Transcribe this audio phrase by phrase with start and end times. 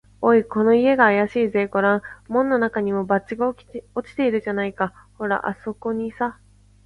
[0.19, 1.67] 「おい、この家があやしいぜ。
[1.67, 3.59] ごらん、門のなかにも、バッジが落
[4.03, 4.93] ちているじゃないか。
[5.19, 6.37] ほら、あすこにさ」